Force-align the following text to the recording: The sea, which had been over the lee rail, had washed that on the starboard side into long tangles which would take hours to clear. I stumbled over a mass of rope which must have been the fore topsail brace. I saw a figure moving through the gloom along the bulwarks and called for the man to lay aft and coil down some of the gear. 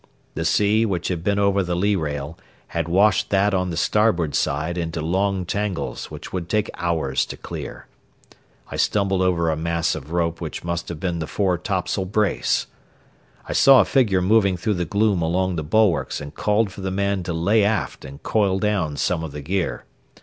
The 0.33 0.45
sea, 0.45 0.83
which 0.83 1.09
had 1.09 1.23
been 1.23 1.37
over 1.37 1.61
the 1.61 1.75
lee 1.75 1.95
rail, 1.95 2.35
had 2.69 2.87
washed 2.87 3.29
that 3.29 3.53
on 3.53 3.69
the 3.69 3.77
starboard 3.77 4.33
side 4.33 4.75
into 4.75 4.99
long 4.99 5.45
tangles 5.45 6.09
which 6.09 6.33
would 6.33 6.49
take 6.49 6.71
hours 6.73 7.23
to 7.27 7.37
clear. 7.37 7.85
I 8.71 8.77
stumbled 8.77 9.21
over 9.21 9.51
a 9.51 9.55
mass 9.55 9.93
of 9.93 10.09
rope 10.11 10.41
which 10.41 10.63
must 10.63 10.89
have 10.89 10.99
been 10.99 11.19
the 11.19 11.27
fore 11.27 11.59
topsail 11.59 12.05
brace. 12.05 12.65
I 13.47 13.53
saw 13.53 13.79
a 13.79 13.85
figure 13.85 14.23
moving 14.23 14.57
through 14.57 14.73
the 14.73 14.85
gloom 14.85 15.21
along 15.21 15.55
the 15.55 15.63
bulwarks 15.63 16.19
and 16.19 16.33
called 16.33 16.71
for 16.71 16.81
the 16.81 16.89
man 16.89 17.21
to 17.21 17.31
lay 17.31 17.63
aft 17.63 18.03
and 18.03 18.23
coil 18.23 18.57
down 18.57 18.97
some 18.97 19.23
of 19.23 19.31
the 19.33 19.41
gear. 19.41 19.85